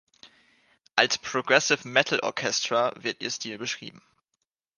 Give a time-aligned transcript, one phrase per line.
[0.95, 4.01] Als "Progressive Metal Orchestra" wird ihr Stil beschrieben.